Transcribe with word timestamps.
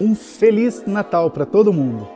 Um 0.00 0.14
Feliz 0.14 0.84
Natal 0.86 1.30
para 1.30 1.46
todo 1.46 1.72
mundo! 1.72 2.15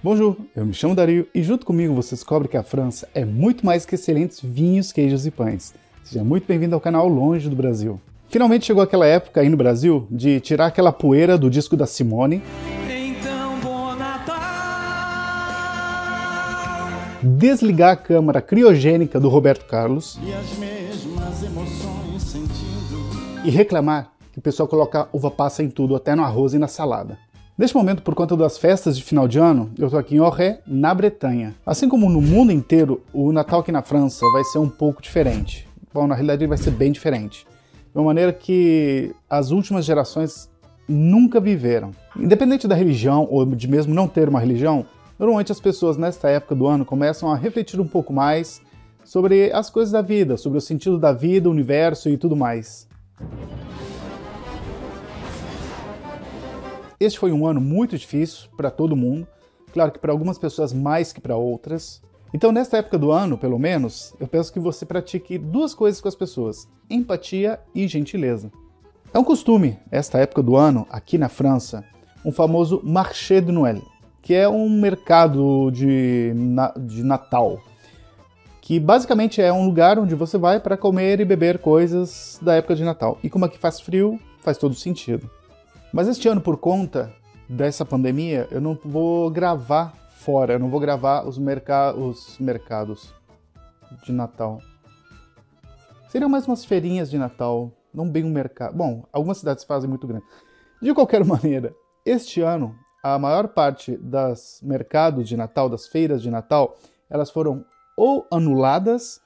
Bonjour, 0.00 0.36
eu 0.54 0.64
me 0.64 0.72
chamo 0.72 0.94
Dario 0.94 1.26
e 1.34 1.42
junto 1.42 1.66
comigo 1.66 1.92
você 1.92 2.14
descobre 2.14 2.46
que 2.46 2.56
a 2.56 2.62
França 2.62 3.08
é 3.12 3.24
muito 3.24 3.66
mais 3.66 3.84
que 3.84 3.96
excelentes 3.96 4.40
vinhos, 4.40 4.92
queijos 4.92 5.26
e 5.26 5.30
pães. 5.30 5.74
Seja 6.04 6.22
muito 6.22 6.46
bem-vindo 6.46 6.72
ao 6.76 6.80
canal 6.80 7.08
Longe 7.08 7.48
do 7.48 7.56
Brasil. 7.56 8.00
Finalmente 8.28 8.66
chegou 8.66 8.80
aquela 8.80 9.06
época 9.06 9.40
aí 9.40 9.48
no 9.48 9.56
Brasil 9.56 10.06
de 10.08 10.38
tirar 10.38 10.66
aquela 10.66 10.92
poeira 10.92 11.36
do 11.36 11.50
disco 11.50 11.76
da 11.76 11.84
Simone. 11.84 12.40
Então, 12.88 13.58
bom 13.58 13.96
Natal! 13.96 14.36
Desligar 17.20 17.94
a 17.94 17.96
câmara 17.96 18.40
criogênica 18.40 19.18
do 19.18 19.28
Roberto 19.28 19.66
Carlos. 19.66 20.16
E 20.22 20.32
as 20.32 20.56
mesmas 20.58 21.42
emoções 21.42 22.22
sentindo. 22.22 23.44
E 23.44 23.50
reclamar 23.50 24.12
que 24.32 24.38
o 24.38 24.42
pessoal 24.42 24.68
coloca 24.68 25.08
uva 25.12 25.28
passa 25.28 25.60
em 25.64 25.68
tudo, 25.68 25.96
até 25.96 26.14
no 26.14 26.22
arroz 26.22 26.54
e 26.54 26.58
na 26.58 26.68
salada. 26.68 27.18
Neste 27.58 27.76
momento, 27.76 28.02
por 28.02 28.14
conta 28.14 28.36
das 28.36 28.56
festas 28.56 28.96
de 28.96 29.02
final 29.02 29.26
de 29.26 29.36
ano, 29.36 29.72
eu 29.76 29.86
estou 29.86 29.98
aqui 29.98 30.14
em 30.14 30.20
Orré, 30.20 30.60
na 30.64 30.94
Bretanha. 30.94 31.56
Assim 31.66 31.88
como 31.88 32.08
no 32.08 32.22
mundo 32.22 32.52
inteiro, 32.52 33.02
o 33.12 33.32
Natal 33.32 33.58
aqui 33.58 33.72
na 33.72 33.82
França 33.82 34.24
vai 34.32 34.44
ser 34.44 34.58
um 34.58 34.68
pouco 34.68 35.02
diferente. 35.02 35.66
Bom, 35.92 36.06
na 36.06 36.14
realidade 36.14 36.44
ele 36.44 36.48
vai 36.48 36.56
ser 36.56 36.70
bem 36.70 36.92
diferente. 36.92 37.44
De 37.92 37.98
uma 37.98 38.04
maneira 38.04 38.32
que 38.32 39.12
as 39.28 39.50
últimas 39.50 39.84
gerações 39.84 40.48
nunca 40.88 41.40
viveram. 41.40 41.90
Independente 42.16 42.68
da 42.68 42.76
religião 42.76 43.26
ou 43.28 43.44
de 43.44 43.66
mesmo 43.66 43.92
não 43.92 44.06
ter 44.06 44.28
uma 44.28 44.38
religião, 44.38 44.86
normalmente 45.18 45.50
as 45.50 45.58
pessoas 45.58 45.96
nesta 45.96 46.30
época 46.30 46.54
do 46.54 46.64
ano 46.68 46.84
começam 46.84 47.28
a 47.28 47.34
refletir 47.34 47.80
um 47.80 47.88
pouco 47.88 48.12
mais 48.12 48.62
sobre 49.04 49.50
as 49.52 49.68
coisas 49.68 49.90
da 49.90 50.00
vida, 50.00 50.36
sobre 50.36 50.58
o 50.58 50.60
sentido 50.60 50.96
da 50.96 51.12
vida, 51.12 51.48
o 51.48 51.52
universo 51.52 52.08
e 52.08 52.16
tudo 52.16 52.36
mais. 52.36 52.86
Este 57.00 57.16
foi 57.16 57.30
um 57.30 57.46
ano 57.46 57.60
muito 57.60 57.96
difícil 57.96 58.48
para 58.56 58.72
todo 58.72 58.96
mundo, 58.96 59.26
claro 59.72 59.92
que 59.92 60.00
para 60.00 60.10
algumas 60.10 60.36
pessoas 60.36 60.72
mais 60.72 61.12
que 61.12 61.20
para 61.20 61.36
outras. 61.36 62.02
Então, 62.34 62.50
nesta 62.50 62.78
época 62.78 62.98
do 62.98 63.12
ano, 63.12 63.38
pelo 63.38 63.56
menos, 63.56 64.14
eu 64.18 64.26
peço 64.26 64.52
que 64.52 64.58
você 64.58 64.84
pratique 64.84 65.38
duas 65.38 65.74
coisas 65.74 66.00
com 66.00 66.08
as 66.08 66.16
pessoas: 66.16 66.68
empatia 66.90 67.60
e 67.72 67.86
gentileza. 67.86 68.50
É 69.14 69.18
um 69.18 69.24
costume, 69.24 69.78
esta 69.92 70.18
época 70.18 70.42
do 70.42 70.56
ano, 70.56 70.86
aqui 70.90 71.16
na 71.16 71.28
França, 71.28 71.84
um 72.24 72.32
famoso 72.32 72.80
Marché 72.82 73.40
de 73.40 73.52
Noël, 73.52 73.80
que 74.20 74.34
é 74.34 74.48
um 74.48 74.68
mercado 74.68 75.70
de, 75.70 76.32
de 76.84 77.04
Natal, 77.04 77.60
que 78.60 78.80
basicamente 78.80 79.40
é 79.40 79.52
um 79.52 79.64
lugar 79.64 80.00
onde 80.00 80.16
você 80.16 80.36
vai 80.36 80.58
para 80.58 80.76
comer 80.76 81.20
e 81.20 81.24
beber 81.24 81.58
coisas 81.58 82.40
da 82.42 82.56
época 82.56 82.74
de 82.74 82.82
Natal. 82.82 83.18
E 83.22 83.30
como 83.30 83.44
aqui 83.44 83.56
faz 83.56 83.80
frio, 83.80 84.18
faz 84.40 84.58
todo 84.58 84.74
sentido. 84.74 85.30
Mas 85.92 86.06
este 86.06 86.28
ano, 86.28 86.40
por 86.40 86.58
conta 86.58 87.12
dessa 87.48 87.84
pandemia, 87.84 88.46
eu 88.50 88.60
não 88.60 88.78
vou 88.84 89.30
gravar 89.30 89.94
fora, 90.10 90.54
eu 90.54 90.58
não 90.58 90.68
vou 90.68 90.78
gravar 90.80 91.26
os, 91.26 91.38
os 91.38 92.38
mercados 92.38 93.14
de 94.04 94.12
Natal. 94.12 94.60
Seriam 96.08 96.28
mais 96.28 96.46
umas 96.46 96.64
feirinhas 96.64 97.10
de 97.10 97.16
Natal, 97.16 97.72
não 97.92 98.08
bem 98.08 98.24
um 98.24 98.30
mercado. 98.30 98.76
Bom, 98.76 99.04
algumas 99.12 99.38
cidades 99.38 99.64
fazem 99.64 99.88
muito 99.88 100.06
grande. 100.06 100.24
De 100.80 100.92
qualquer 100.92 101.24
maneira, 101.26 101.74
este 102.04 102.42
ano, 102.42 102.76
a 103.02 103.18
maior 103.18 103.48
parte 103.48 103.96
das 103.96 104.60
mercados 104.62 105.26
de 105.26 105.36
Natal, 105.36 105.68
das 105.70 105.86
feiras 105.86 106.20
de 106.20 106.30
Natal, 106.30 106.76
elas 107.08 107.30
foram 107.30 107.64
ou 107.96 108.26
anuladas 108.30 109.20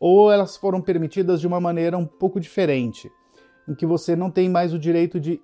ou 0.00 0.32
elas 0.32 0.56
foram 0.56 0.80
permitidas 0.80 1.40
de 1.40 1.46
uma 1.46 1.60
maneira 1.60 1.96
um 1.96 2.06
pouco 2.06 2.40
diferente, 2.40 3.10
em 3.68 3.74
que 3.74 3.86
você 3.86 4.16
não 4.16 4.30
tem 4.30 4.48
mais 4.48 4.72
o 4.72 4.78
direito 4.78 5.18
de 5.20 5.40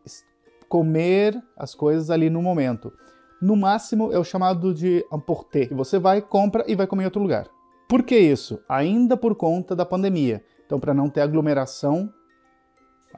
comer 0.73 1.39
as 1.55 1.75
coisas 1.75 2.09
ali 2.09 2.31
no 2.31 2.41
momento. 2.41 2.95
No 3.43 3.55
máximo 3.55 4.11
é 4.11 4.19
o 4.19 4.25
chamado 4.25 4.73
de 4.73 5.05
emporter, 5.13 5.69
que 5.69 5.75
você 5.75 5.99
vai, 5.99 6.23
compra 6.23 6.65
e 6.67 6.75
vai 6.75 6.87
comer 6.87 7.03
em 7.03 7.05
outro 7.05 7.21
lugar. 7.21 7.47
Por 7.87 8.03
que 8.03 8.17
isso? 8.17 8.59
Ainda 8.67 9.15
por 9.15 9.35
conta 9.35 9.77
da 9.77 9.85
pandemia. 9.85 10.43
Então, 10.65 10.81
para 10.81 10.95
não 10.95 11.11
ter 11.11 11.21
aglomeração, 11.21 12.11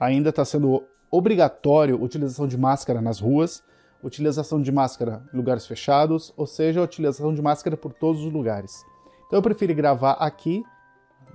ainda 0.01 0.31
está 0.31 0.45
sendo 0.45 0.83
obrigatório 1.09 2.03
utilização 2.03 2.49
de 2.49 2.59
máscara 2.59 3.01
nas 3.01 3.21
ruas, 3.21 3.63
utilização 4.03 4.61
de 4.61 4.73
máscara 4.73 5.23
em 5.33 5.37
lugares 5.37 5.65
fechados, 5.65 6.35
ou 6.37 6.49
seja, 6.49 6.83
utilização 6.83 7.33
de 7.33 7.41
máscara 7.41 7.77
por 7.77 7.93
todos 7.93 8.21
os 8.25 8.33
lugares. 8.33 8.85
Então 9.29 9.39
eu 9.39 9.43
prefiro 9.43 9.73
gravar 9.77 10.15
aqui, 10.15 10.65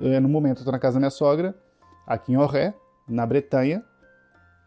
eh, 0.01 0.19
no 0.19 0.28
momento 0.28 0.57
estou 0.57 0.74
na 0.74 0.80
casa 0.80 0.96
da 0.96 1.00
minha 1.00 1.09
sogra, 1.09 1.56
aqui 2.06 2.34
em 2.34 2.38
Orré, 2.38 2.74
na 3.07 3.25
Bretanha, 3.25 3.81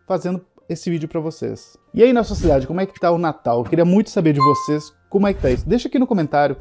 fazendo 0.07 0.43
esse 0.69 0.91
vídeo 0.91 1.09
para 1.09 1.21
vocês. 1.21 1.77
E 1.93 2.03
aí 2.03 2.13
na 2.13 2.25
sua 2.25 2.37
cidade, 2.37 2.67
como 2.67 2.81
é 2.81 2.87
que 2.87 2.99
tá 2.99 3.11
o 3.11 3.19
Natal? 3.19 3.61
Eu 3.61 3.65
queria 3.65 3.85
muito 3.85 4.11
saber 4.11 4.33
de 4.33 4.41
vocês 4.41 4.93
como 5.09 5.27
é 5.27 5.35
que 5.35 5.43
tá 5.43 5.51
isso. 5.51 5.69
Deixa 5.69 5.89
aqui 5.89 5.99
no 5.99 6.07
comentário. 6.07 6.57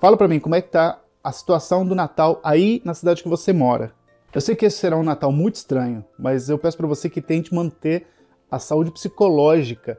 Fala 0.00 0.16
para 0.16 0.28
mim 0.28 0.40
como 0.40 0.54
é 0.54 0.60
que 0.60 0.70
tá 0.70 1.00
a 1.22 1.32
situação 1.32 1.86
do 1.86 1.94
Natal 1.94 2.40
aí 2.44 2.82
na 2.84 2.94
cidade 2.94 3.22
que 3.22 3.28
você 3.28 3.52
mora. 3.52 3.92
Eu 4.34 4.40
sei 4.40 4.56
que 4.56 4.66
esse 4.66 4.78
será 4.78 4.96
um 4.96 5.02
Natal 5.02 5.30
muito 5.30 5.54
estranho, 5.54 6.04
mas 6.18 6.48
eu 6.48 6.58
peço 6.58 6.76
para 6.76 6.86
você 6.86 7.08
que 7.08 7.22
tente 7.22 7.54
manter 7.54 8.06
a 8.50 8.58
saúde 8.58 8.90
psicológica. 8.90 9.98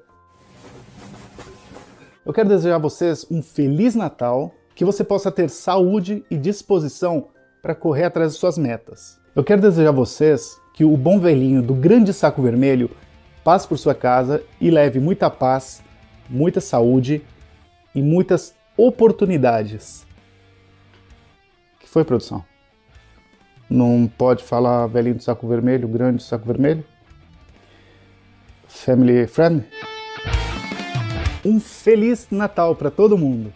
Eu 2.26 2.34
quero 2.34 2.50
desejar 2.50 2.76
a 2.76 2.80
vocês 2.80 3.26
um 3.32 3.42
feliz 3.42 3.96
Natal, 3.96 4.52
que 4.76 4.84
você 4.84 5.04
possa 5.04 5.32
ter 5.32 5.50
saúde 5.50 6.26
e 6.30 6.38
disposição 6.38 7.30
para 7.62 7.74
correr 7.74 8.04
atrás 8.04 8.34
de 8.34 8.40
suas 8.40 8.58
metas. 8.58 9.20
Eu 9.36 9.44
quero 9.44 9.62
desejar 9.62 9.90
a 9.90 9.94
vocês 9.94 10.60
que 10.74 10.84
o 10.84 10.98
bom 10.98 11.20
velhinho 11.20 11.62
do 11.62 11.74
grande 11.74 12.14
saco 12.14 12.42
vermelho 12.42 12.90
passe 13.46 13.68
por 13.68 13.78
sua 13.78 13.94
casa 13.94 14.44
e 14.60 14.72
leve 14.72 15.00
muita 15.00 15.30
paz, 15.30 15.84
muita 16.28 16.60
saúde 16.60 17.22
e 17.94 18.02
muitas 18.02 18.56
oportunidades. 18.76 20.04
Que 21.80 21.88
foi, 21.88 22.04
produção? 22.04 22.44
Não 23.70 24.12
pode 24.18 24.44
falar 24.44 24.88
velhinho 24.88 25.18
do 25.18 25.24
saco 25.24 25.48
vermelho, 25.48 25.88
grande 25.88 26.18
do 26.18 26.24
saco 26.24 26.44
vermelho? 26.44 26.84
Family 28.68 29.28
friend? 29.28 29.64
Um 31.46 31.60
feliz 31.60 32.28
Natal 32.32 32.76
para 32.76 32.90
todo 32.90 33.16
mundo! 33.16 33.54